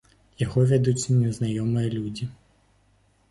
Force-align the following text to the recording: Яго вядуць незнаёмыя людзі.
Яго 0.43 0.61
вядуць 0.71 1.09
незнаёмыя 1.17 1.87
людзі. 1.97 2.25